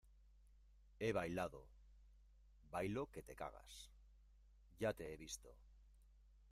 [0.99, 1.69] he bailado.
[2.71, 3.91] bailo que te cagas.
[4.79, 5.55] ya te he visto.